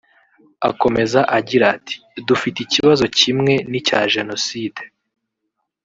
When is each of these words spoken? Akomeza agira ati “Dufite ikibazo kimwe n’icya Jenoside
Akomeza 0.69 1.19
agira 1.37 1.65
ati 1.75 1.95
“Dufite 2.27 2.57
ikibazo 2.61 3.03
kimwe 3.17 3.53
n’icya 3.69 3.99
Jenoside 4.13 4.81